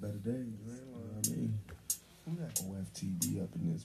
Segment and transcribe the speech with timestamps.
[0.00, 0.46] better days.
[0.66, 1.58] You know what I mean?
[2.24, 3.84] Who that OFTD up in this?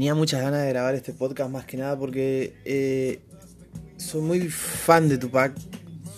[0.00, 3.20] Tenía muchas ganas de grabar este podcast más que nada porque eh,
[3.98, 5.52] soy muy fan de Tupac,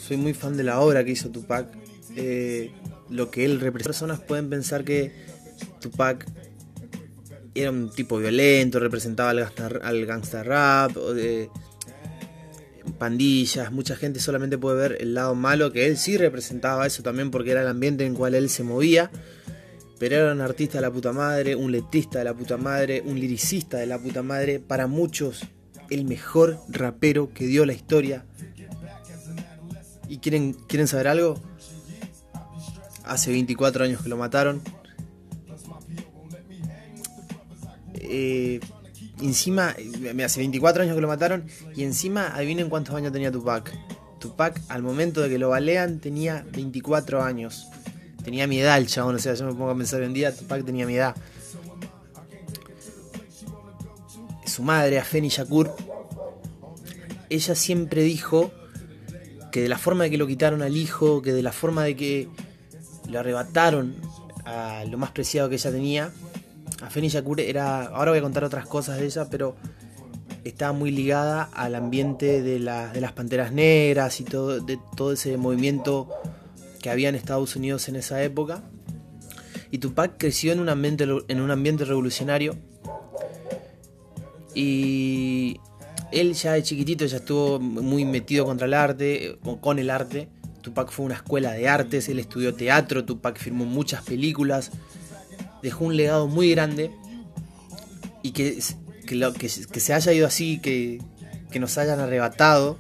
[0.01, 1.67] soy muy fan de la obra que hizo Tupac,
[2.15, 2.71] eh,
[3.11, 3.89] lo que él representa.
[3.89, 5.11] Personas pueden pensar que
[5.81, 6.25] Tupac
[7.57, 11.51] era un tipo violento, representaba al gangsta, al gangsta rap, de
[13.01, 17.33] pandillas, mucha gente solamente puede ver el lado malo, que él sí representaba eso también
[17.33, 19.11] porque era el ambiente en el cual él se movía
[20.03, 23.21] pero era un artista de la puta madre, un letrista de la puta madre, un
[23.21, 25.47] liricista de la puta madre, para muchos
[25.91, 28.27] el mejor rapero que dio la historia.
[30.09, 31.41] ¿Y quieren, quieren saber algo?
[33.05, 34.61] Hace 24 años que lo mataron.
[37.95, 38.59] Eh,
[39.21, 39.77] encima,
[40.17, 41.45] me hace 24 años que lo mataron
[41.77, 43.73] y encima adivinen cuántos años tenía Tupac.
[44.19, 47.69] Tupac al momento de que lo balean tenía 24 años.
[48.25, 50.65] Tenía mi edad el chabón, o sea, yo me pongo a pensar en día, Tupac
[50.65, 51.15] tenía mi edad.
[54.47, 55.71] Su madre, Afeni Shakur,
[57.31, 58.53] ella siempre dijo
[59.51, 61.97] que de la forma de que lo quitaron al hijo, que de la forma de
[61.97, 62.29] que
[63.09, 63.97] le arrebataron
[64.45, 66.11] a lo más preciado que ella tenía,
[66.83, 69.57] Afeni Shakur era, ahora voy a contar otras cosas de ella, pero
[70.45, 75.13] estaba muy ligada al ambiente de, la- de las panteras negras y todo, de todo
[75.13, 76.09] ese movimiento
[76.83, 78.63] que había en Estados Unidos en esa época.
[79.71, 82.57] Y Tupac creció en un ambiente, en un ambiente revolucionario.
[84.55, 85.59] Y
[86.11, 90.29] él ya de chiquitito ya estuvo muy metido contra el arte, con el arte.
[90.61, 94.71] Tupac fue una escuela de artes, él estudió teatro, Tupac firmó muchas películas,
[95.63, 96.91] dejó un legado muy grande.
[98.23, 98.59] Y que,
[99.07, 101.01] que, que, que se haya ido así, que,
[101.51, 102.79] que nos hayan arrebatado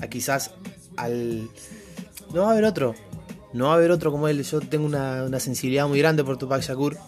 [0.00, 0.52] a quizás
[0.96, 1.50] al,
[2.34, 2.94] no va a haber otro.
[3.52, 4.42] No va a haber otro como él.
[4.42, 6.98] Yo tengo una, una sensibilidad muy grande por Tupac Shakur.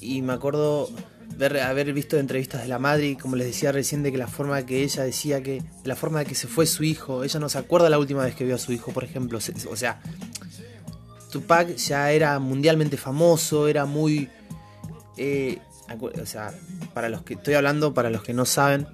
[0.00, 0.88] Y me acuerdo
[1.36, 4.28] ver, haber visto entrevistas de la madre y como les decía recién de que la
[4.28, 7.58] forma que ella decía que la forma que se fue su hijo, ella no se
[7.58, 10.00] acuerda la última vez que vio a su hijo, por ejemplo, o sea,
[11.30, 14.28] Tupac ya era mundialmente famoso, era muy
[15.16, 15.58] eh,
[16.00, 16.52] o sea,
[16.94, 18.86] para los que estoy hablando, para los que no saben,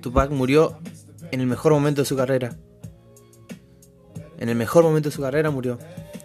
[0.00, 0.78] Tupac murió
[1.30, 2.56] en el mejor momento de su carrera.
[4.40, 5.78] En el mejor momento de su carrera murió.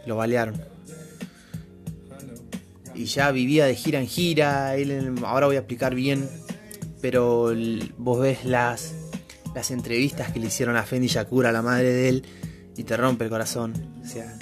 [0.05, 0.55] Lo balearon.
[2.95, 4.73] Y ya vivía de gira en gira.
[5.25, 6.27] Ahora voy a explicar bien.
[7.01, 7.53] Pero
[7.97, 8.95] vos ves las,
[9.53, 12.25] las entrevistas que le hicieron a Fendi Shakur, a la madre de él.
[12.77, 13.73] Y te rompe el corazón.
[14.01, 14.39] O sea.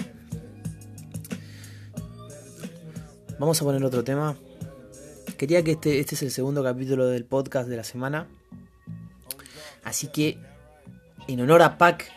[3.40, 4.38] Vamos a poner otro tema.
[5.36, 8.28] Quería que este, este es el segundo capítulo del podcast de la semana.
[9.84, 10.38] Así que,
[11.28, 12.10] en honor a Pac,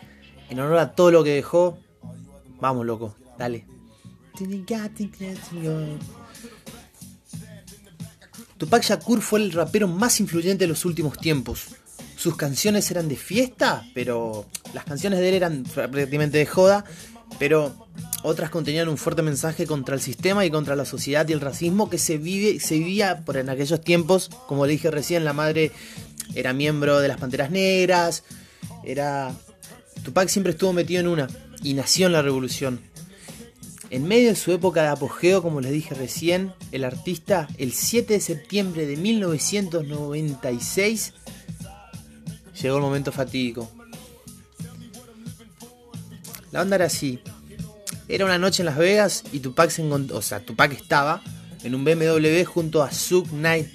[0.49, 1.77] en honor a todo lo que dejó,
[2.59, 3.65] vamos, loco, dale.
[8.57, 11.67] Tupac Shakur fue el rapero más influyente de los últimos tiempos.
[12.15, 16.83] Sus canciones eran de fiesta, pero las canciones de él eran prácticamente de joda,
[17.37, 17.87] pero
[18.23, 21.89] otras contenían un fuerte mensaje contra el sistema y contra la sociedad y el racismo
[21.89, 25.71] que se vive se vivía por en aquellos tiempos, como le dije recién, la madre
[26.33, 28.23] era miembro de las Panteras Negras,
[28.83, 29.33] era
[30.07, 31.27] Tupac siempre estuvo metido en una
[31.61, 32.79] y nació en la revolución.
[33.89, 38.13] En medio de su época de apogeo, como les dije recién, el artista, el 7
[38.13, 41.13] de septiembre de 1996,
[42.61, 43.69] llegó el momento fatídico.
[46.53, 47.19] La onda era así.
[48.07, 51.21] Era una noche en Las Vegas y Tupac se encontró, Tupac estaba
[51.65, 53.67] en un BMW junto a Suge Knight,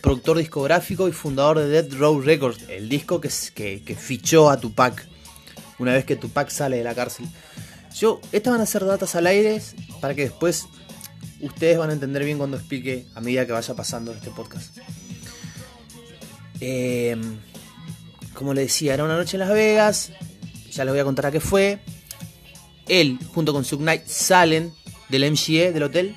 [0.00, 5.12] productor discográfico y fundador de Dead Row Records, el disco que fichó a Tupac
[5.78, 7.26] una vez que Tupac sale de la cárcel.
[7.94, 9.62] Yo, estas van a ser datas al aire
[10.00, 10.66] para que después
[11.40, 14.76] ustedes van a entender bien cuando explique a medida que vaya pasando este podcast.
[16.60, 17.16] Eh,
[18.32, 20.12] como le decía, era una noche en Las Vegas.
[20.72, 21.78] Ya les voy a contar a qué fue.
[22.88, 24.72] él junto con Suge Knight salen
[25.08, 26.16] del MGE, del hotel,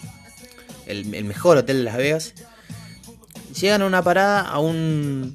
[0.87, 2.33] el, el mejor hotel de Las Vegas.
[3.59, 5.33] Llegan a una parada, a un,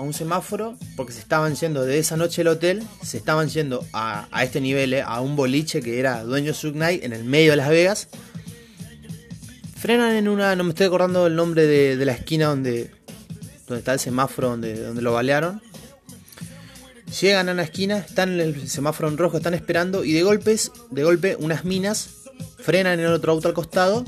[0.00, 3.84] a un semáforo, porque se estaban yendo de esa noche del hotel, se estaban yendo
[3.92, 7.24] a, a este nivel, eh, a un boliche que era dueño Suge Knight en el
[7.24, 8.08] medio de Las Vegas.
[9.76, 12.90] Frenan en una, no me estoy acordando el nombre de, la esquina donde,
[13.66, 15.60] donde está el semáforo, donde, donde lo balearon.
[17.20, 20.72] Llegan a una esquina, están en el semáforo en rojo, están esperando y de golpes,
[20.90, 22.08] de golpe unas minas
[22.58, 24.04] frenan en otro auto al costado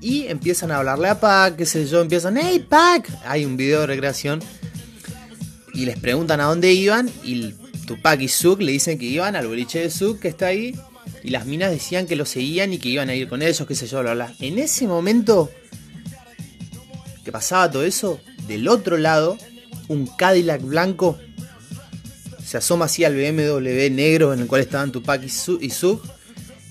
[0.00, 3.80] y empiezan a hablarle a Pac, qué sé yo, empiezan, hey Pac, hay un video
[3.80, 4.40] de recreación
[5.76, 7.52] y les preguntan a dónde iban y
[7.86, 10.74] Tupac y Zuck le dicen que iban al boliche de Zuck que está ahí
[11.22, 13.74] y las minas decían que lo seguían y que iban a ir con ellos, qué
[13.74, 14.34] sé yo, bla bla.
[14.40, 15.50] En ese momento
[17.24, 19.36] que pasaba todo eso, del otro lado,
[19.88, 21.18] un Cadillac blanco
[22.42, 25.58] se asoma así al BMW negro en el cual estaban Tupac y Su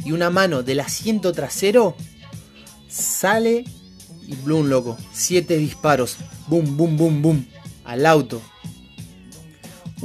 [0.03, 1.95] y, una mano del asiento trasero
[2.87, 3.65] sale
[4.27, 4.97] y boom, loco.
[5.13, 6.17] Siete disparos.
[6.47, 7.47] Boom, boom, boom, boom.
[7.83, 8.41] Al auto.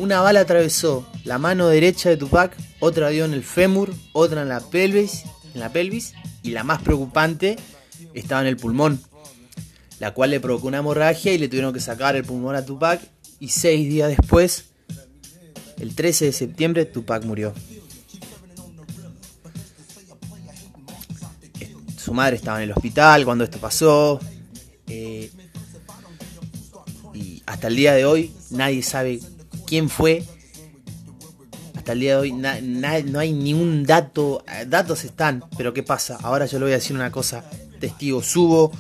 [0.01, 4.49] Una bala atravesó la mano derecha de Tupac, otra dio en el fémur, otra en
[4.49, 7.59] la pelvis, en la pelvis, y la más preocupante
[8.15, 8.99] estaba en el pulmón,
[9.99, 12.99] la cual le provocó una hemorragia y le tuvieron que sacar el pulmón a Tupac.
[13.41, 14.71] Y seis días después
[15.79, 17.53] el 13 de septiembre Tupac murió.
[21.99, 24.19] Su madre estaba en el hospital cuando esto pasó.
[24.87, 25.31] Eh,
[27.13, 29.21] y hasta el día de hoy nadie sabe
[29.71, 30.25] quién fue.
[31.77, 34.45] Hasta el día de hoy no hay ni un dato.
[34.49, 36.19] eh, Datos están, pero ¿qué pasa?
[36.23, 37.45] Ahora yo le voy a decir una cosa.
[37.79, 38.73] Testigos hubo.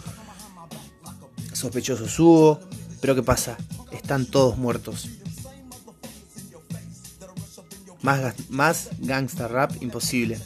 [1.52, 2.60] Sospechosos hubo.
[3.00, 3.56] Pero ¿qué pasa?
[3.92, 5.08] Están todos muertos.
[8.02, 10.40] Más, más gangsta rap imposible.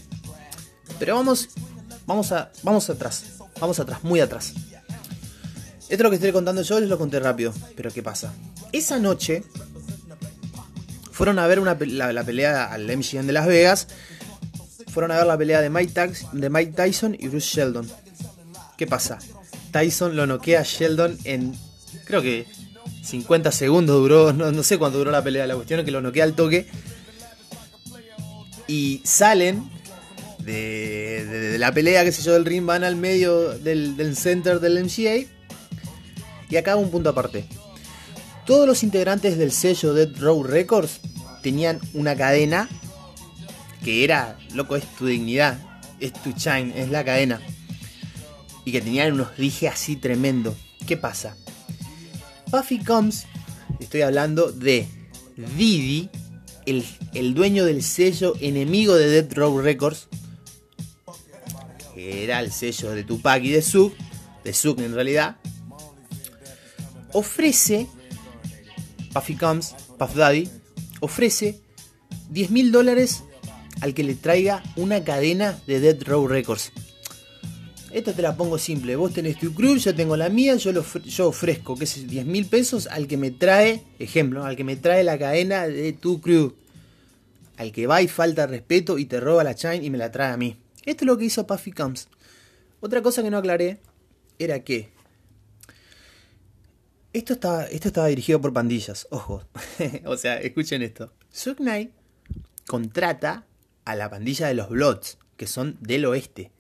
[0.98, 1.48] Pero vamos,
[2.06, 3.24] vamos, a, vamos atrás.
[3.60, 4.52] Vamos atrás, muy atrás.
[5.88, 7.54] Esto lo que estoy contando yo les lo conté rápido.
[7.76, 8.34] Pero ¿qué pasa?
[8.72, 9.42] Esa noche
[11.14, 13.86] fueron a ver una, la, la pelea al MGM de Las Vegas.
[14.88, 17.88] Fueron a ver la pelea de Mike, de Mike Tyson y Bruce Sheldon.
[18.76, 19.18] ¿Qué pasa?
[19.70, 21.54] Tyson lo noquea a Sheldon en.
[22.04, 22.46] Creo que
[23.04, 24.32] 50 segundos duró.
[24.32, 25.46] No, no sé cuánto duró la pelea.
[25.46, 26.66] La cuestión es que lo noquea al toque.
[28.66, 29.68] Y salen
[30.40, 32.66] de, de- la pelea, qué sé yo, del ring.
[32.66, 35.26] Van al medio del, del center del MGA.
[36.50, 37.46] Y acá un punto aparte.
[38.46, 41.00] Todos los integrantes del sello Dead Row Records
[41.42, 42.68] tenían una cadena
[43.82, 45.58] que era, loco, es tu dignidad,
[46.00, 47.40] es tu shine, es la cadena.
[48.64, 50.54] Y que tenían unos dije así tremendo.
[50.86, 51.36] ¿Qué pasa?
[52.50, 53.26] Puffy Combs,
[53.80, 54.88] estoy hablando de
[55.56, 56.10] Didi,
[56.66, 60.08] el, el dueño del sello enemigo de Dead Row Records,
[61.94, 63.94] que era el sello de Tupac y de Suk,
[64.44, 65.36] de Suk en realidad,
[67.12, 67.86] ofrece,
[69.14, 70.50] Puffy Combs, Puff Daddy,
[71.00, 71.60] ofrece
[72.30, 73.24] 10 mil dólares
[73.80, 76.72] al que le traiga una cadena de Dead Row Records.
[77.92, 78.96] Esto te la pongo simple.
[78.96, 82.46] Vos tenés tu crew, yo tengo la mía, yo, yo ofrezco que es 10 mil
[82.46, 86.54] pesos al que me trae, ejemplo, al que me trae la cadena de tu crew.
[87.56, 90.32] Al que va y falta respeto y te roba la chain y me la trae
[90.32, 90.56] a mí.
[90.84, 92.08] Esto es lo que hizo Puffy Combs.
[92.80, 93.78] Otra cosa que no aclaré
[94.40, 94.93] era que
[97.14, 99.44] esto estaba, esto estaba dirigido por pandillas, ojo.
[100.04, 101.12] o sea, escuchen esto.
[101.30, 101.92] Suge Knight
[102.66, 103.46] contrata
[103.84, 106.50] a la pandilla de los Bloods, que son del oeste.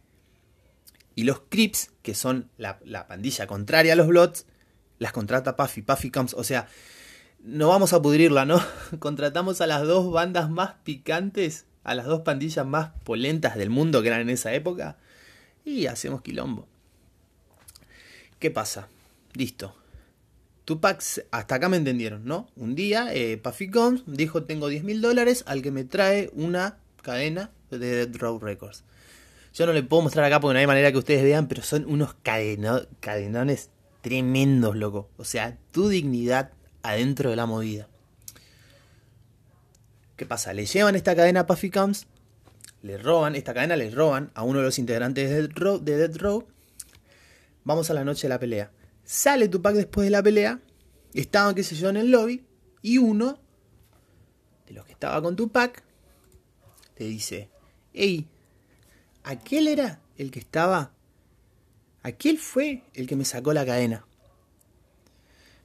[1.16, 4.46] Y los Crips, que son la, la pandilla contraria a los Bloods,
[4.98, 5.82] las contrata Puffy.
[5.82, 6.68] Puffy comes, o sea,
[7.42, 8.62] no vamos a pudrirla, ¿no?
[9.00, 14.02] Contratamos a las dos bandas más picantes, a las dos pandillas más polentas del mundo
[14.02, 14.98] que eran en esa época,
[15.64, 16.68] y hacemos quilombo.
[18.38, 18.88] ¿Qué pasa?
[19.32, 19.74] Listo.
[20.64, 22.48] Tupac, hasta acá me entendieron, ¿no?
[22.56, 26.78] Un día, eh, Puffy Combs dijo: Tengo 10 mil dólares al que me trae una
[27.02, 28.84] cadena de Dead Row Records.
[29.52, 31.84] Yo no le puedo mostrar acá porque no hay manera que ustedes vean, pero son
[31.86, 35.10] unos cadeno- cadenones tremendos, loco.
[35.16, 36.50] O sea, tu dignidad
[36.82, 37.88] adentro de la movida.
[40.16, 40.52] ¿Qué pasa?
[40.54, 42.06] Le llevan esta cadena a Puffy Combs,
[42.82, 45.78] le roban, esta cadena le roban a uno de los integrantes de Dead Row.
[45.82, 46.46] De Dead Row.
[47.64, 48.70] Vamos a la noche de la pelea.
[49.04, 50.60] Sale Tupac después de la pelea.
[51.12, 52.44] Estaban, qué sé yo, en el lobby.
[52.82, 53.38] Y uno
[54.66, 55.82] de los que estaba con Tupac
[56.98, 57.50] le dice:
[57.92, 58.28] Ey,
[59.22, 60.92] aquel era el que estaba.
[62.02, 64.06] Aquel fue el que me sacó la cadena.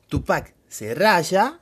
[0.07, 1.59] Tupac se raya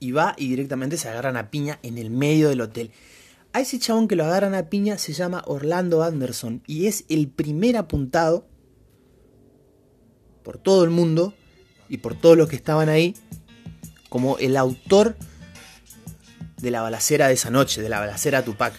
[0.00, 2.90] y va y directamente se agarran a piña en el medio del hotel.
[3.52, 7.28] A ese chabón que lo agarran a piña se llama Orlando Anderson y es el
[7.28, 8.46] primer apuntado
[10.42, 11.34] por todo el mundo
[11.88, 13.14] y por todos los que estaban ahí
[14.08, 15.16] como el autor
[16.60, 18.74] de la balacera de esa noche, de la balacera Tupac.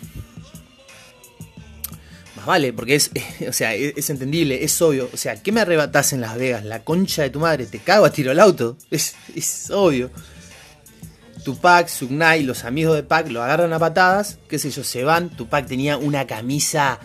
[2.36, 3.12] Más vale, porque es,
[3.48, 5.10] o sea, es, entendible, es obvio.
[5.14, 6.64] O sea, ¿qué me arrebatas en Las Vegas?
[6.64, 8.78] La concha de tu madre, te cago a tiro el auto.
[8.92, 10.12] Es, es obvio.
[11.44, 15.30] Tupac, Sugnai, los amigos de Pac lo agarran a patadas, qué sé yo, se van.
[15.30, 17.00] Tupac tenía una camisa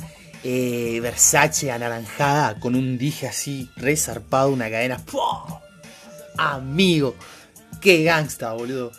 [0.45, 5.00] eh, Versace anaranjada con un dije así resarpado, una cadena.
[6.37, 7.14] Amigo,
[7.80, 8.92] qué gangsta, boludo.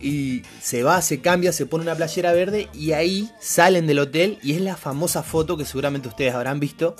[0.00, 4.38] Y se va, se cambia, se pone una playera verde y ahí salen del hotel
[4.42, 6.96] y es la famosa foto que seguramente ustedes habrán visto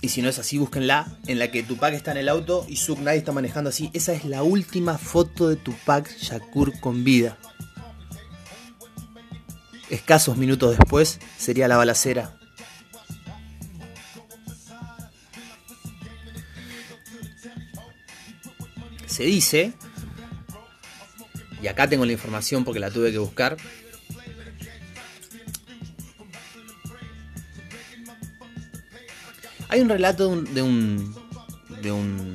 [0.00, 2.76] y si no es así, búsquenla, en la que Tupac está en el auto y
[2.76, 3.90] Suk Knight está manejando así.
[3.92, 7.36] Esa es la última foto de Tupac Shakur con vida.
[9.90, 12.38] Escasos minutos después sería la balacera.
[19.06, 19.72] Se dice,
[21.62, 23.56] y acá tengo la información porque la tuve que buscar,
[29.70, 31.14] Hay un relato de un,
[31.82, 32.34] de un,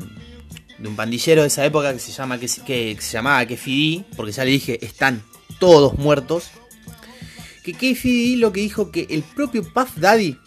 [0.77, 4.31] de un, pandillero de esa época que se, llama, que, que, se llamaba Kefidi, porque
[4.31, 5.23] ya le dije, están
[5.59, 6.51] todos muertos.
[7.63, 10.37] Que Kefidi lo que dijo que el propio Puff Daddy,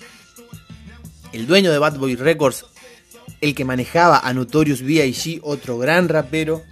[1.33, 2.67] el dueño de Bad Boy Records,
[3.41, 6.63] el que manejaba a Notorious B.I.G., otro gran rapero,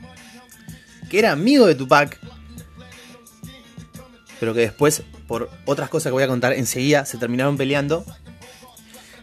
[1.10, 2.18] que era amigo de Tupac,
[4.38, 8.04] pero que después, por otras cosas que voy a contar enseguida, se terminaron peleando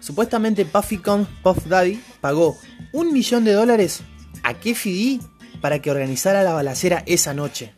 [0.01, 2.57] Supuestamente Puffy Puff Daddy pagó
[2.91, 4.01] un millón de dólares
[4.41, 5.21] a Keffi
[5.61, 7.71] para que organizara la balacera esa noche.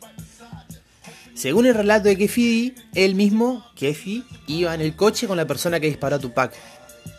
[1.34, 5.80] Según el relato de Keffi él mismo, Keffi, iba en el coche con la persona
[5.80, 6.54] que disparó a Tupac.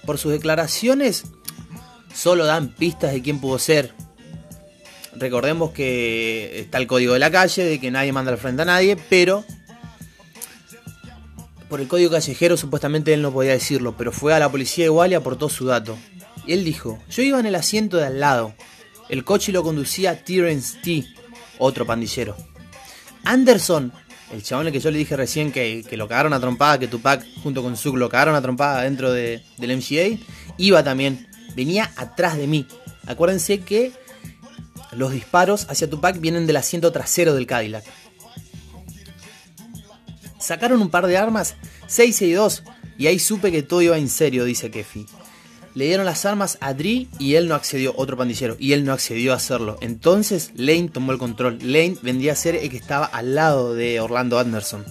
[0.06, 1.26] Por sus declaraciones,
[2.14, 3.94] solo dan pistas de quién pudo ser.
[5.16, 8.66] Recordemos que está el código de la calle, de que nadie manda al frente a
[8.66, 9.46] nadie, pero
[11.70, 15.12] por el código callejero supuestamente él no podía decirlo, pero fue a la policía igual
[15.12, 15.98] y aportó su dato.
[16.46, 18.54] Y él dijo, yo iba en el asiento de al lado.
[19.10, 21.06] El coche lo conducía Terence T,
[21.58, 22.36] otro pandillero.
[23.24, 23.92] Anderson,
[24.36, 27.64] el chabón que yo le dije recién que, lo cagaron a trompada, que Tupac junto
[27.64, 30.22] con Zug lo cagaron a trompada dentro de, del MCA,
[30.58, 32.68] iba también, venía atrás de mí.
[33.08, 33.92] Acuérdense que
[34.92, 37.86] los disparos hacia Tupac vienen del asiento trasero del Cadillac.
[40.40, 41.56] Sacaron un par de armas,
[41.88, 42.64] 662,
[42.98, 45.06] y ahí supe que todo iba en serio, dice Kefi.
[45.76, 48.94] Le dieron las armas a Dri y él no accedió, otro pandillero, y él no
[48.94, 49.78] accedió a hacerlo.
[49.82, 51.60] Entonces Lane tomó el control.
[51.62, 54.86] Lane vendría a ser el que estaba al lado de Orlando Anderson.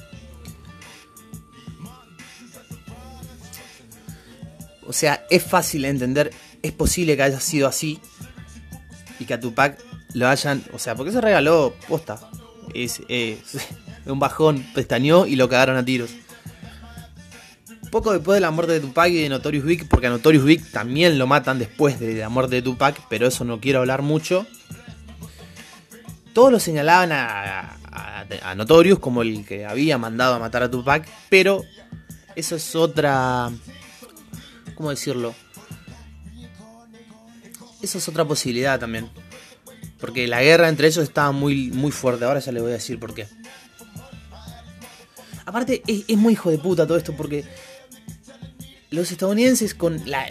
[4.86, 6.30] O sea, es fácil de entender,
[6.62, 7.98] es posible que haya sido así
[9.18, 12.18] y que a Tupac lo hayan, o sea, porque se regaló posta.
[12.74, 13.38] Es, es,
[14.06, 16.10] un bajón, pestañó y lo cagaron a tiros.
[17.94, 20.68] Poco después de la muerte de Tupac y de Notorious Big, porque a Notorious Big
[20.72, 24.48] también lo matan después de la muerte de Tupac, pero eso no quiero hablar mucho.
[26.32, 27.78] Todos lo señalaban a,
[28.42, 31.62] a, Notorious como el que había mandado a matar a Tupac, pero
[32.34, 33.52] eso es otra.
[34.74, 35.32] ¿Cómo decirlo?
[37.80, 39.08] Eso es otra posibilidad también.
[40.00, 42.24] Porque la guerra entre ellos estaba muy, muy fuerte.
[42.24, 43.28] Ahora ya les voy a decir por qué.
[45.46, 47.44] Aparte, es, muy hijo de puta todo esto porque
[48.94, 50.26] los estadounidenses con la,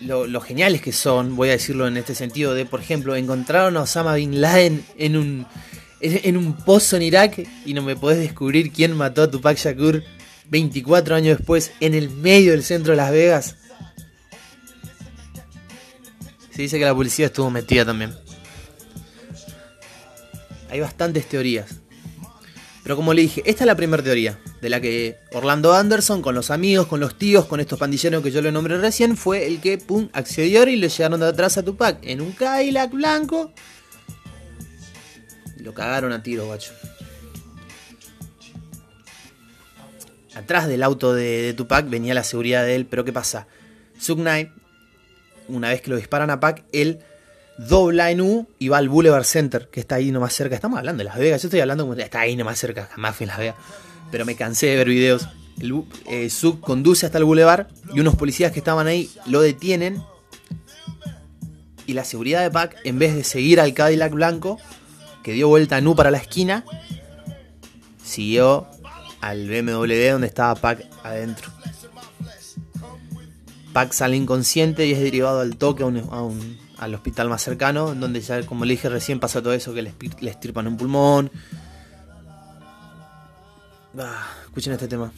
[0.00, 3.82] lo, geniales que son, voy a decirlo en este sentido, de por ejemplo, encontraron a
[3.82, 5.46] Osama Bin Laden en un,
[6.00, 10.02] en, un pozo en Irak y no me podés descubrir quién mató a Tupac Shakur
[10.48, 13.56] 24 años después en el medio del centro de Las Vegas.
[16.50, 18.14] Se dice que la policía estuvo metida también.
[20.68, 21.81] Hay bastantes teorías.
[22.82, 26.34] Pero como le dije, esta es la primera teoría, de la que Orlando Anderson, con
[26.34, 29.60] los amigos, con los tíos, con estos pandilleros que yo le nombré recién, fue el
[29.60, 33.52] que, pum, accedió y le llegaron de atrás a Tupac en un Cadillac blanco.
[35.58, 36.72] Lo cagaron a tiro, guacho.
[40.34, 43.46] Atrás del auto de, Tupac venía la seguridad de él, pero ¿qué pasa?
[43.98, 44.18] Sug
[45.48, 47.00] una vez que lo disparan a Pac, él
[47.58, 50.54] dobla en U y va al Boulevard Center, que está ahí nomás cerca.
[50.54, 53.24] Estamos hablando de Las Vegas, yo estoy hablando como está ahí nomás cerca, jamás fui
[53.24, 53.56] en Las Vegas.
[54.10, 55.28] Pero me cansé de ver videos.
[55.60, 60.02] El eh, sub conduce hasta el Boulevard y unos policías que estaban ahí lo detienen.
[61.86, 64.58] Y la seguridad de Pac, en vez de seguir al Cadillac blanco,
[65.22, 66.64] que dio vuelta en U para la esquina,
[68.02, 68.66] siguió
[69.20, 71.50] al BMW donde estaba Pac adentro.
[73.72, 78.20] Pac sale inconsciente y es derivado al toque a un, al hospital más cercano, donde
[78.20, 81.30] ya, como le dije recién, pasa todo eso, que le, le estirpan un pulmón.
[83.98, 85.12] Ah, escuchen este tema.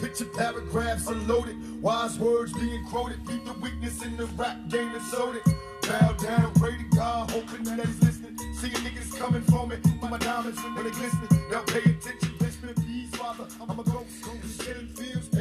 [0.00, 3.24] Picture paragraphs unloaded, wise words being quoted.
[3.26, 5.42] Beat the weakness in the rap game and sold it.
[5.82, 8.36] Bow down, pray to God, hoping that he's listening.
[8.60, 11.28] See a niggas coming for me, with my diamonds when they glisten.
[11.50, 13.46] Now pay attention, listen, please, father.
[13.60, 14.10] I'm a ghost,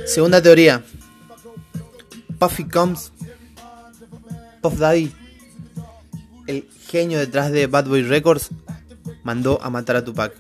[0.06, 0.84] Segunda teoría.
[2.44, 3.14] Puffy Combs,
[4.62, 5.14] Puff Daddy,
[6.46, 8.50] el genio detrás de Bad Boy Records,
[9.24, 10.34] mandó a matar a Tupac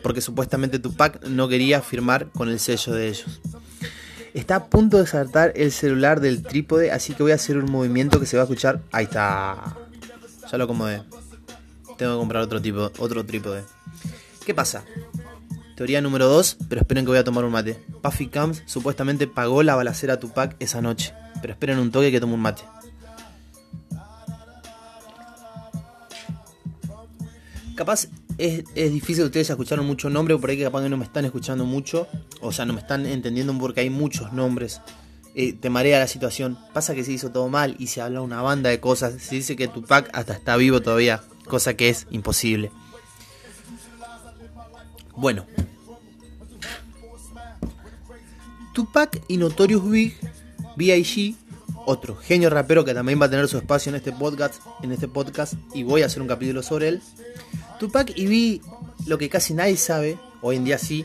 [0.00, 3.40] porque supuestamente Tupac no quería firmar con el sello de ellos.
[4.32, 7.68] Está a punto de saltar el celular del trípode, así que voy a hacer un
[7.68, 8.82] movimiento que se va a escuchar.
[8.92, 9.76] Ahí está.
[10.52, 11.02] Ya lo acomodé.
[11.98, 13.64] Tengo que comprar otro tipo, otro trípode.
[14.46, 14.84] ¿Qué pasa?
[15.74, 17.82] Teoría número 2, pero esperen que voy a tomar un mate.
[18.00, 21.14] Puffy Camps supuestamente pagó la balacera a Tupac esa noche,
[21.44, 22.62] pero esperen un toque que tome un mate.
[27.76, 28.08] Capaz
[28.38, 31.66] es, difícil, ustedes escucharon mucho nombre, por ahí que capaz que no me están escuchando
[31.66, 32.08] mucho,
[32.40, 34.80] o sea, no me están entendiendo porque hay muchos nombres.
[35.34, 36.56] Eh, te marea la situación.
[36.72, 39.20] Pasa que se hizo todo mal y se habla una banda de cosas.
[39.20, 42.70] Se dice que Tupac hasta está vivo todavía, cosa que es imposible.
[45.14, 45.44] Bueno.
[48.72, 50.18] Tupac y Notorious Big,
[50.76, 51.36] B.I.G.,
[51.86, 55.08] otro genio rapero que también va a tener su espacio en este podcast, en este
[55.08, 57.02] podcast y voy a hacer un capítulo sobre él.
[57.78, 58.62] Tupac y Vi,
[59.06, 61.04] lo que casi nadie sabe, hoy en día sí,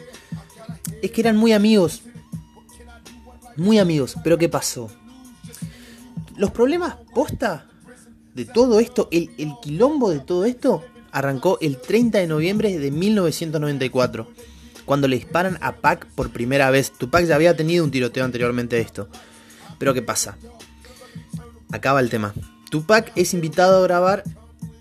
[1.01, 2.01] es que eran muy amigos.
[3.57, 4.15] Muy amigos.
[4.23, 4.89] Pero ¿qué pasó?
[6.37, 7.67] Los problemas posta
[8.33, 12.91] de todo esto, el, el quilombo de todo esto, arrancó el 30 de noviembre de
[12.91, 14.27] 1994,
[14.85, 16.91] cuando le disparan a Pac por primera vez.
[16.91, 19.09] Tupac ya había tenido un tiroteo anteriormente de esto.
[19.79, 20.37] Pero ¿qué pasa?
[21.71, 22.33] Acaba el tema.
[22.69, 24.23] Tupac es invitado a grabar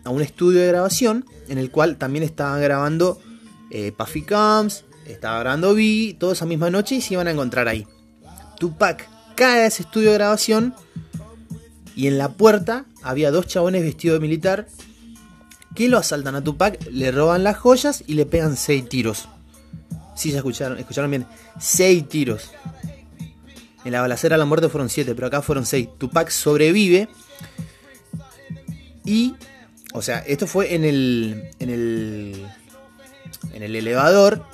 [0.04, 3.18] a un estudio de grabación en el cual también estaban grabando
[3.70, 7.68] eh, Puffy Combs, estaba grabando B, toda esa misma noche y se iban a encontrar
[7.68, 7.86] ahí.
[8.58, 10.74] Tupac cae a ese estudio de grabación
[11.94, 14.68] y en la puerta había dos chabones vestidos de militar
[15.74, 19.28] que lo asaltan a Tupac, le roban las joyas y le pegan seis tiros.
[20.16, 21.26] Sí, ya escucharon, escucharon bien.
[21.60, 22.50] Seis tiros.
[23.84, 25.88] En la balacera la muerte fueron siete, pero acá fueron seis.
[25.98, 27.08] Tupac sobrevive
[29.04, 29.34] y
[29.94, 31.50] o sea, esto fue en el.
[31.58, 32.46] en el.
[33.52, 34.44] en el elevador.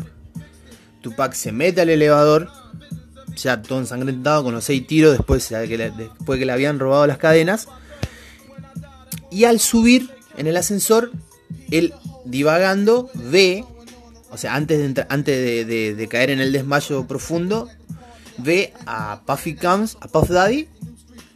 [1.01, 2.51] Tupac se mete al elevador.
[3.37, 5.67] Ya todo ensangrentado con los seis tiros después, que
[6.25, 7.69] que le habían robado las cadenas.
[9.31, 11.11] Y al subir en el ascensor,
[11.73, 11.93] él
[12.25, 13.65] divagando ve,
[14.31, 17.69] o sea, antes de, antes de, caer en el desmayo profundo,
[18.39, 20.69] ve a Puffy Combs, a Puff Daddy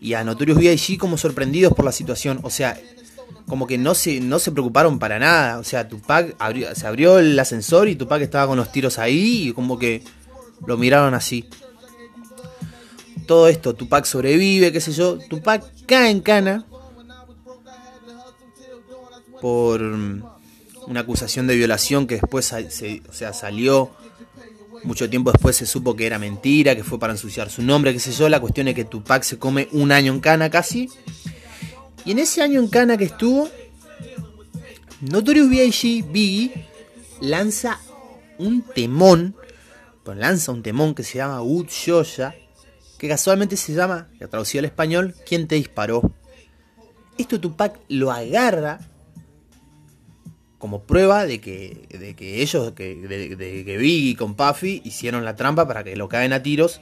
[0.01, 0.99] y a Notorious B.I.G.
[0.99, 2.41] como sorprendidos por la situación.
[2.43, 2.79] O sea,
[3.47, 5.59] como que no se, no se preocuparon para nada.
[5.59, 9.49] O sea, Tupac abrió, se abrió el ascensor y Tupac estaba con los tiros ahí
[9.49, 10.03] y como que
[10.67, 11.49] lo miraron así.
[13.27, 15.19] Todo esto, Tupac sobrevive, qué sé yo.
[15.19, 16.65] Tupac cae en cana
[19.41, 23.91] por una acusación de violación que después se, o salió
[24.85, 28.01] mucho tiempo después se supo que era mentira, que fue para ensuciar su nombre, qué
[28.01, 28.29] sé yo.
[28.29, 30.89] La cuestión es que Tupac se come un año en cana casi.
[32.05, 33.49] Y en ese año en Cana que estuvo,
[35.01, 36.11] Notorious B.I.G.
[36.11, 36.67] Biggie
[37.21, 37.79] lanza
[38.39, 39.37] un temón,
[40.05, 42.35] pues lanza un temón que se llama Wood Shoya,
[42.97, 46.11] que casualmente se llama, traducido al español, ¿Quién te disparó?
[47.19, 48.81] Esto Tupac lo agarra
[50.59, 55.37] como prueba de que, de que ellos, que, de, que Biggie con Puffy hicieron la
[55.37, 56.81] trampa para que lo caen a tiros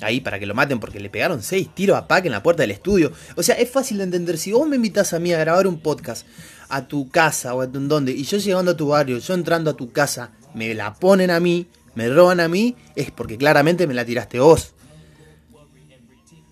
[0.00, 2.62] ahí para que lo maten porque le pegaron seis tiros a Pac en la puerta
[2.62, 3.12] del estudio.
[3.36, 4.38] O sea, es fácil de entender.
[4.38, 6.26] Si vos me invitas a mí a grabar un podcast
[6.68, 9.70] a tu casa o a tu, donde y yo llegando a tu barrio, yo entrando
[9.70, 13.86] a tu casa, me la ponen a mí, me roban a mí, es porque claramente
[13.86, 14.74] me la tiraste vos.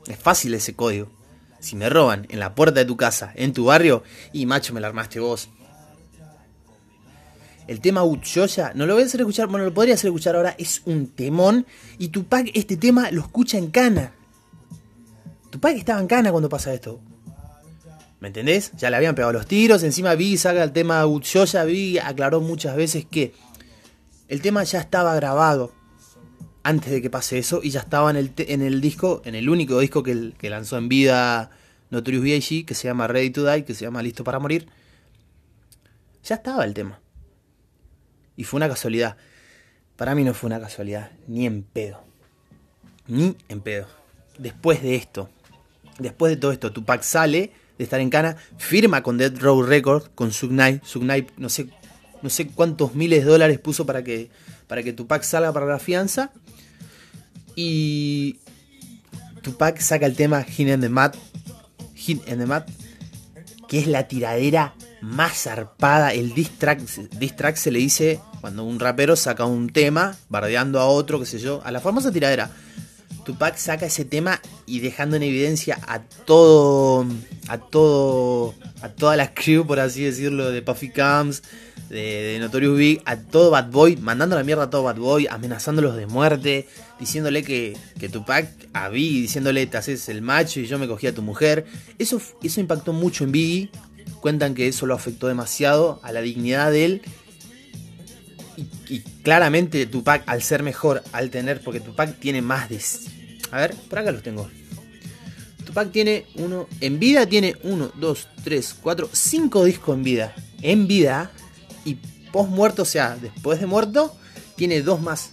[0.06, 1.10] Es fácil ese código.
[1.58, 4.02] Si me roban en la puerta de tu casa, en tu barrio,
[4.32, 5.48] y macho, me la armaste vos.
[7.66, 10.54] El tema Uchoya, no lo voy a hacer escuchar, bueno, lo podría hacer escuchar ahora,
[10.58, 11.66] es un temón.
[11.98, 14.12] Y Tupac este tema lo escucha en cana.
[15.50, 17.00] Tupac estaba en cana cuando pasa esto.
[18.20, 18.72] ¿Me entendés?
[18.78, 22.76] Ya le habían pegado los tiros, encima vi saca el tema Uchoya, vi aclaró muchas
[22.76, 23.34] veces que
[24.28, 25.72] el tema ya estaba grabado
[26.62, 29.48] antes de que pase eso y ya estaba en el, en el disco, en el
[29.48, 31.50] único disco que, que lanzó en vida
[31.90, 34.66] Notorious B.I.G., que se llama Ready to Die, que se llama Listo para Morir.
[36.24, 36.98] Ya estaba el tema.
[38.36, 39.16] Y fue una casualidad.
[39.96, 42.02] Para mí no fue una casualidad, ni en pedo.
[43.06, 43.86] Ni en pedo.
[44.38, 45.30] Después de esto,
[45.98, 50.10] después de todo esto, Tupac sale de estar en Cana, firma con Dead Row Records,
[50.14, 50.82] con Sug Knight.
[51.36, 51.68] No sé,
[52.22, 54.30] no sé cuántos miles de dólares puso para que,
[54.66, 56.32] para que Tupac salga para la fianza.
[57.54, 58.40] Y
[59.42, 61.16] Tupac saca el tema Hit in the Mat,
[61.94, 62.68] Hit in the Mat,
[63.68, 66.12] que es la tiradera más zarpada.
[66.12, 71.18] El diss track, se le dice cuando un rapero saca un tema, bardeando a otro,
[71.20, 72.50] qué sé yo, a la famosa tiradera.
[73.24, 77.04] Tupac saca ese tema y dejando en evidencia a todo,
[77.48, 81.42] a todo, a toda la crew, por así decirlo, de Puffy Cams,
[81.88, 85.26] de, de Notorious Big, a todo Bad Boy, mandando la mierda a todo Bad Boy,
[85.28, 86.68] amenazándolos de muerte,
[87.00, 91.08] diciéndole que, que Tupac a Biggie, diciéndole te haces el macho y yo me cogí
[91.08, 91.66] a tu mujer.
[91.98, 93.70] Eso, eso impactó mucho en Biggie.
[94.20, 97.02] Cuentan que eso lo afectó demasiado a la dignidad de él.
[98.56, 102.80] Y, y claramente Tupac, al ser mejor, al tener, porque Tupac tiene más de.
[103.50, 104.48] A ver, por acá los tengo.
[105.64, 106.66] Tupac tiene uno.
[106.80, 110.34] En vida tiene uno, dos, tres, cuatro, cinco discos en vida.
[110.62, 111.30] En vida.
[111.84, 111.96] Y
[112.32, 114.16] post muerto, o sea, después de muerto,
[114.56, 115.30] tiene dos más.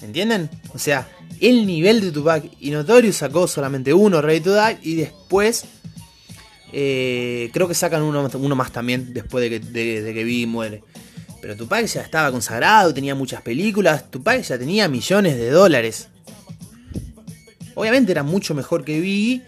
[0.00, 0.48] ¿Entienden?
[0.72, 1.08] O sea,
[1.40, 5.64] el nivel de Tupac y Notorious sacó solamente uno, Ready to Die, y después
[6.72, 10.82] eh, creo que sacan uno, más también después de que, de, que muere.
[11.40, 16.08] Pero Tupac ya estaba consagrado, tenía muchas películas, Tupac ya tenía millones de dólares.
[17.74, 19.42] Obviamente era mucho mejor que Biggie,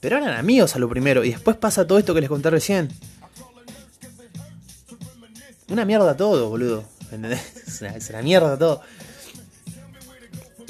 [0.00, 2.88] pero eran amigos a lo primero, y después pasa todo esto que les conté recién.
[5.68, 6.84] Una mierda todo, boludo.
[7.12, 7.40] ¿Entendés?
[7.70, 8.82] Es una, es una mierda todo.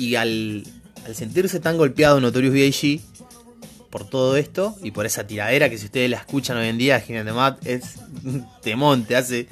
[0.00, 0.64] Y al,
[1.04, 3.00] al sentirse tan golpeado Notorious B.I.G.
[3.90, 7.00] por todo esto y por esa tiradera que si ustedes la escuchan hoy en día,
[7.00, 9.46] Gine Matt es un temón, te hace.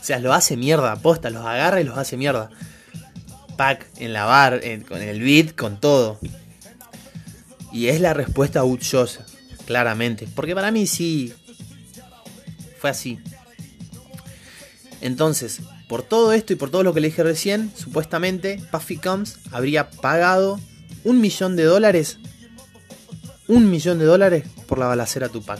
[0.00, 2.48] O sea, lo hace mierda, aposta, los agarra y los hace mierda.
[3.58, 6.18] Pack en la bar, en, con el beat, con todo.
[7.70, 9.26] Y es la respuesta audiosa,
[9.66, 10.26] claramente.
[10.34, 11.34] Porque para mí sí.
[12.78, 13.18] Fue así.
[15.02, 15.60] Entonces,
[15.90, 19.90] por todo esto y por todo lo que le dije recién, supuestamente Puffy Combs habría
[19.90, 20.60] pagado
[21.02, 22.20] un millón de dólares.
[23.48, 25.58] Un millón de dólares por la balacera Tupac.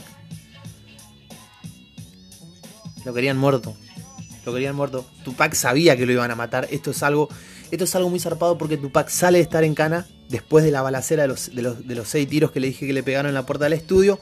[3.03, 3.75] Lo querían muerto.
[4.45, 5.05] Lo querían muerto.
[5.25, 6.65] Tupac sabía que lo iban a matar.
[6.71, 7.27] Esto es algo.
[7.69, 10.81] Esto es algo muy zarpado porque Tupac sale de estar en cana después de la
[10.81, 13.27] balacera de los, de los, de los seis tiros que le dije que le pegaron
[13.27, 14.17] en la puerta del estudio.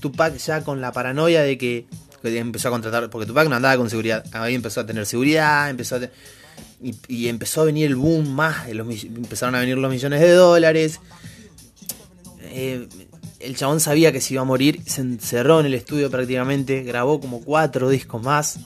[0.00, 1.86] Tupac ya con la paranoia de que
[2.24, 5.96] empezó a contratar, porque Tupac no andaba con seguridad, ahí empezó a tener seguridad, empezó
[5.96, 6.00] a
[7.08, 11.00] y, empezó a venir el boom más, empezaron a venir los millones de dólares.
[12.40, 12.88] Eh,
[13.38, 17.20] el chabón sabía que se iba a morir, se encerró en el estudio prácticamente, grabó
[17.20, 18.58] como cuatro discos más.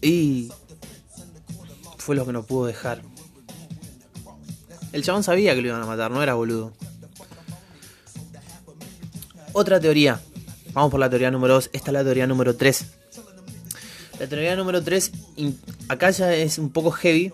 [0.00, 0.50] Y
[1.98, 3.02] fue lo que no pudo dejar.
[4.92, 6.72] El chabón sabía que lo iban a matar, no era boludo.
[9.52, 10.20] Otra teoría.
[10.72, 11.70] Vamos por la teoría número 2.
[11.72, 12.84] Esta es la teoría número 3.
[14.20, 15.12] La teoría número 3,
[15.88, 17.32] acá ya es un poco heavy.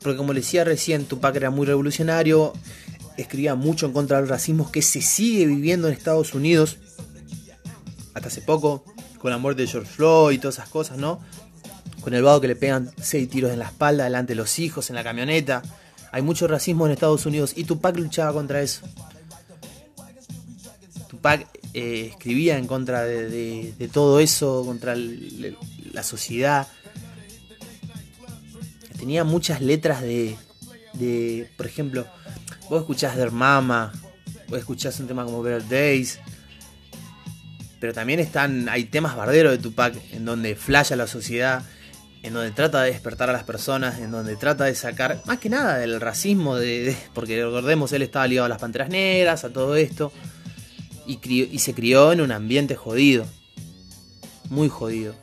[0.00, 2.52] Porque como les decía recién, Tupac era muy revolucionario.
[3.16, 6.78] Escribía mucho en contra del racismo que se sigue viviendo en Estados Unidos.
[8.14, 8.84] Hasta hace poco.
[9.18, 11.18] Con la muerte de George Floyd y todas esas cosas, ¿no?
[12.02, 14.90] Con el vago que le pegan 6 tiros en la espalda delante de los hijos,
[14.90, 15.62] en la camioneta.
[16.12, 18.82] Hay mucho racismo en Estados Unidos y Tupac luchaba contra eso.
[21.08, 26.68] Tupac eh, escribía en contra de, todo eso, contra la sociedad.
[28.96, 30.36] Tenía muchas letras de,
[30.92, 32.06] de, por ejemplo,
[32.70, 33.92] vos escuchás Der Mama,
[34.48, 36.20] vos escuchás un tema como Better Days,
[37.80, 41.64] pero también están, hay temas barderos de Tupac en donde flasha la sociedad,
[42.22, 45.50] en donde trata de despertar a las personas, en donde trata de sacar, más que
[45.50, 49.52] nada del racismo, de, de porque recordemos, él estaba ligado a las panteras negras, a
[49.52, 50.12] todo esto
[51.06, 53.26] y, y, se crió en un ambiente jodido.
[54.50, 55.14] Muy jodido.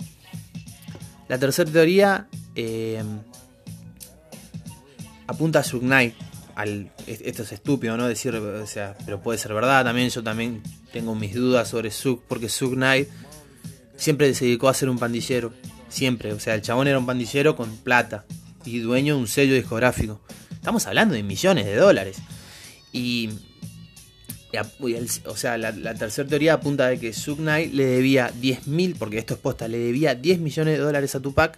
[1.28, 3.02] La tercera teoría eh,
[5.28, 6.16] apunta a Suge Knight.
[6.56, 8.08] Al, esto es estúpido, ¿no?
[8.08, 10.10] Decir, o sea, pero puede ser verdad también.
[10.10, 13.08] Yo también tengo mis dudas sobre Suge, porque Suge Knight
[13.96, 15.54] siempre se dedicó a ser un pandillero.
[15.90, 16.34] Siempre.
[16.34, 18.26] O sea, el chabón era un pandillero con plata
[18.66, 20.22] y dueño de un sello discográfico.
[20.52, 22.18] Estamos hablando de millones de dólares.
[22.94, 23.30] Y
[25.26, 29.18] o sea, la, tercera teoría apunta de que Suge Knight le debía 10 mil, porque
[29.18, 31.58] esto es posta, le debía 10 millones de dólares a Tupac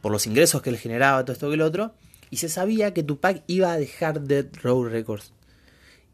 [0.00, 1.92] por los ingresos que él generaba, todo esto que el otro,
[2.30, 5.32] y se sabía que Tupac iba a dejar Dead Row Records.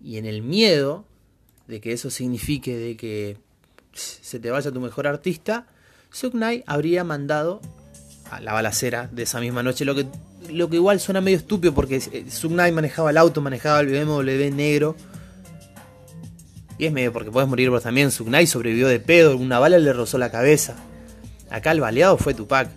[0.03, 1.05] Y en el miedo
[1.69, 3.39] de que eso signifique de que
[3.93, 5.67] se te vaya tu mejor artista,
[6.11, 7.61] Suge Knight habría mandado
[8.31, 10.07] a la balacera de esa misma noche, lo que,
[10.51, 13.87] lo que igual suena medio estúpido porque eh, Suge Knight manejaba el auto, manejaba el
[13.89, 14.97] BMW negro.
[16.79, 18.11] Y es medio porque puedes morir vos también.
[18.11, 20.77] Knight sobrevivió de pedo, una bala le rozó la cabeza.
[21.51, 22.69] Acá el baleado fue Tupac.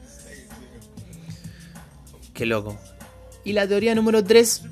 [2.34, 2.78] Qué loco.
[3.44, 4.64] Y la teoría número 3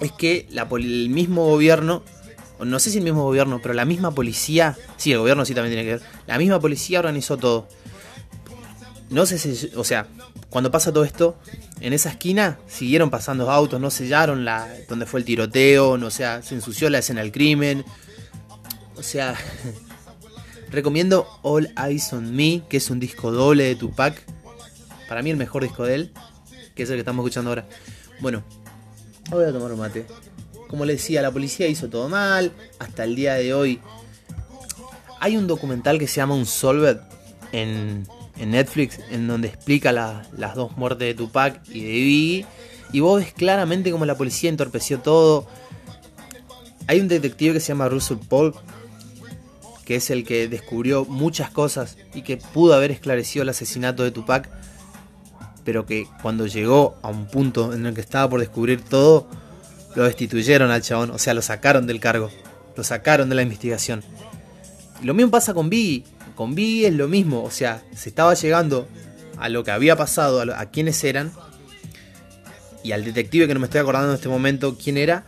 [0.00, 2.02] es que la, el mismo gobierno,
[2.58, 5.74] no sé si el mismo gobierno, pero la misma policía, sí, el gobierno sí también
[5.74, 7.68] tiene que ver, la misma policía organizó todo.
[9.08, 10.08] No sé si, o sea,
[10.50, 11.38] cuando pasa todo esto,
[11.80, 16.42] en esa esquina siguieron pasando autos, no sellaron la donde fue el tiroteo, no sea,
[16.42, 17.84] se ensució la escena del crimen.
[18.96, 19.36] O sea,
[20.70, 24.22] recomiendo All Eyes on Me, que es un disco doble de Tupac.
[25.08, 26.12] Para mí el mejor disco de él,
[26.74, 27.66] que es el que estamos escuchando ahora.
[28.20, 28.42] Bueno,
[29.30, 30.06] voy a tomar un mate.
[30.68, 32.52] Como le decía, la policía hizo todo mal.
[32.78, 33.80] Hasta el día de hoy.
[35.20, 36.98] Hay un documental que se llama Unsolved
[37.52, 38.06] en,
[38.38, 42.46] en Netflix en donde explica las dos muertes de Tupac y de Biggie.
[42.92, 45.46] Y vos ves claramente como la policía entorpeció todo.
[46.86, 48.54] Hay un detective que se llama Russell Paul,
[49.86, 54.10] que es el que descubrió muchas cosas y que pudo haber esclarecido el asesinato de
[54.10, 54.50] Tupac,
[55.64, 59.28] pero que cuando llegó a un punto en el que estaba por descubrir todo,
[59.94, 62.30] lo destituyeron al chabón, o sea, lo sacaron del cargo,
[62.76, 64.02] lo sacaron de la investigación.
[65.02, 68.88] Lo mismo pasa con Biggie, con Biggie es lo mismo, o sea, se estaba llegando
[69.38, 71.30] a lo que había pasado, a, a quiénes eran,
[72.82, 75.24] y al detective que no me estoy acordando en este momento quién era,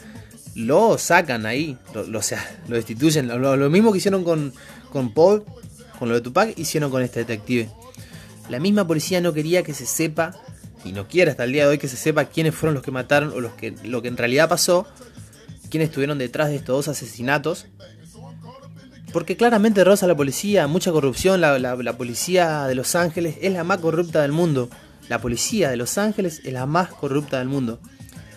[0.59, 3.29] lo sacan ahí, lo, sea, lo destituyen.
[3.29, 4.53] Lo, mismo que hicieron con,
[4.91, 5.45] con Paul,
[6.01, 7.71] con lo de Tupac, hicieron con este detective.
[8.49, 10.35] La misma policía no quería que se sepa,
[10.85, 12.91] y no quiere hasta el día de hoy que se sepa quiénes fueron los que
[12.91, 14.87] mataron o los que, lo que en realidad pasó,
[15.71, 17.67] quiénes estuvieron detrás de estos dos asesinatos.
[19.13, 23.63] Porque claramente rosa la policía, mucha corrupción, la, la policía de Los Ángeles es la
[23.63, 24.69] más corrupta del mundo.
[25.09, 27.81] La policía de Los Ángeles es la más corrupta del mundo.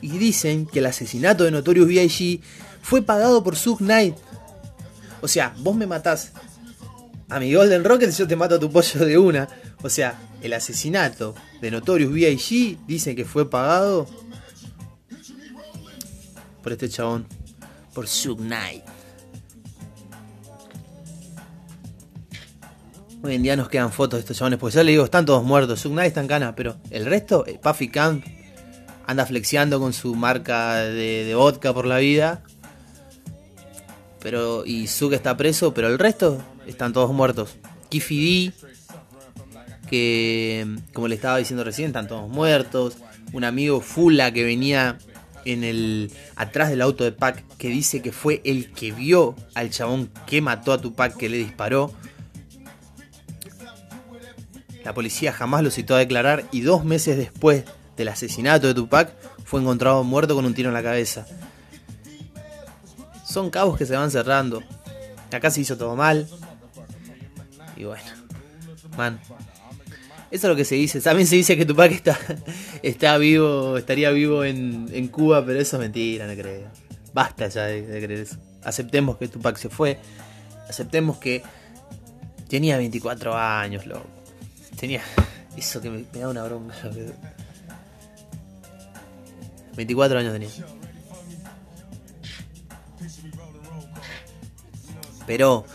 [0.01, 2.41] Y dicen que el asesinato de Notorious B.I.G.
[2.81, 4.15] fue pagado por Suge Knight.
[5.21, 6.31] O sea, vos me matás
[7.29, 9.47] a mi Golden Rocket y yo te mato a tu pollo de una.
[9.83, 12.79] O sea, el asesinato de Notorious B.I.G.
[12.87, 14.07] dicen que fue pagado
[16.63, 17.27] por este chabón,
[17.93, 18.83] por Suge Knight.
[23.23, 25.43] Hoy en día nos quedan fotos de estos chabones, porque ya le digo, están todos
[25.43, 25.79] muertos.
[25.79, 28.25] Suge Knight está en cana, pero el resto, eh, Puffy Camp
[29.11, 32.41] anda flexiando con su marca de, vodka por la vida.
[34.21, 37.57] Pero, y Suge está preso, pero el resto están todos muertos.
[37.89, 38.53] Kiffy D,
[39.89, 42.97] que como le estaba diciendo recién, están todos muertos.
[43.33, 44.97] Un amigo Fula que venía
[45.43, 49.71] en el atrás del auto de Pac que dice que fue el que vio al
[49.71, 51.91] chabón que mató a Tupac que le disparó.
[54.85, 57.65] La policía jamás lo citó a declarar y dos meses después
[58.01, 59.13] del asesinato de Tupac
[59.45, 61.25] fue encontrado muerto con un tiro en la cabeza.
[63.25, 64.61] Son cabos que se van cerrando.
[65.31, 66.27] Acá se hizo todo mal.
[67.77, 68.03] Y bueno,
[68.97, 69.19] man.
[70.31, 71.01] Eso es lo que se dice.
[71.01, 72.17] También se dice que Tupac está,
[72.83, 76.67] está vivo, estaría vivo en, Cuba, pero eso es mentira, no creo.
[77.13, 78.37] Basta ya de, creer eso.
[78.63, 79.99] Aceptemos que Tupac se fue.
[80.69, 81.43] Aceptemos que
[82.47, 84.07] tenía 24 años, loco.
[84.79, 85.01] Tenía.
[85.57, 86.75] Eso que me, da una bronca.
[89.75, 90.49] 24 años tenía.
[95.25, 95.65] Pero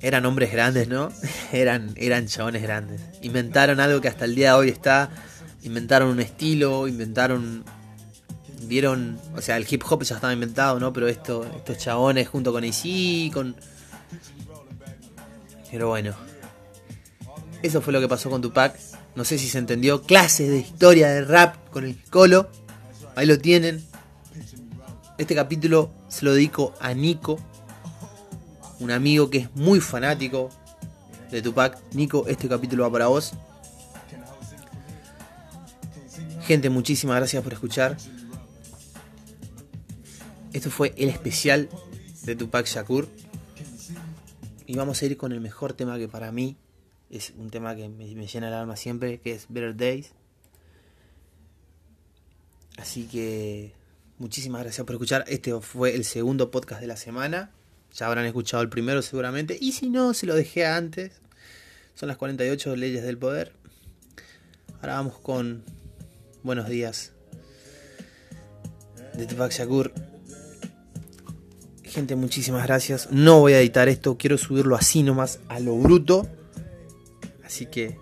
[0.00, 1.10] eran hombres grandes, ¿no?
[1.52, 3.00] eran, eran chabones grandes.
[3.22, 5.10] Inventaron algo que hasta el día de hoy está.
[5.62, 7.64] Inventaron un estilo, inventaron.
[8.62, 9.18] Vieron.
[9.34, 10.92] O sea, el hip hop ya estaba inventado, ¿no?
[10.92, 13.56] Pero esto, estos chabones junto con AC, con.
[15.70, 16.14] Pero bueno.
[17.62, 18.78] Eso fue lo que pasó con Tupac.
[19.16, 20.02] No sé si se entendió.
[20.02, 22.50] Clases de historia de rap con el Colo.
[23.16, 23.82] Ahí lo tienen.
[25.16, 27.40] Este capítulo se lo dedico a Nico.
[28.78, 30.50] Un amigo que es muy fanático
[31.30, 31.78] de Tupac.
[31.94, 33.32] Nico, este capítulo va para vos.
[36.42, 37.96] Gente, muchísimas gracias por escuchar.
[40.52, 41.70] Esto fue el especial
[42.24, 43.08] de Tupac Shakur.
[44.66, 46.58] Y vamos a ir con el mejor tema que para mí
[47.10, 50.12] es un tema que me, llena el alma siempre, que es Better Days.
[52.76, 53.72] Así que
[54.18, 55.24] muchísimas gracias por escuchar.
[55.28, 57.50] Este fue el segundo podcast de la semana.
[57.94, 59.56] Ya habrán escuchado el primero seguramente.
[59.60, 61.12] Y si no, se lo dejé antes.
[61.94, 63.52] Son las 48 leyes del poder.
[64.80, 65.64] Ahora vamos con
[66.42, 67.12] Buenos días
[69.16, 69.92] de Tupac Shakur.
[71.82, 73.08] Gente, muchísimas gracias.
[73.10, 76.28] No voy a editar esto, quiero subirlo así nomás, a lo bruto.
[77.46, 77.96] Así que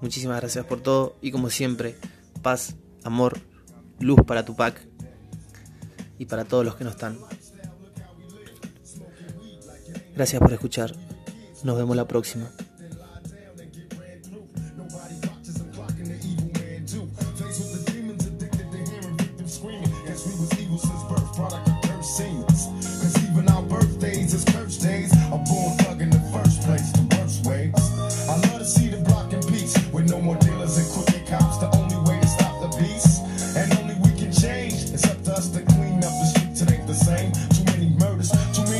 [0.00, 1.96] muchísimas gracias por todo y como siempre,
[2.42, 3.38] paz, amor,
[3.98, 4.80] luz para tu pack
[6.16, 7.18] y para todos los que no están.
[10.14, 10.94] Gracias por escuchar.
[11.64, 12.50] Nos vemos la próxima.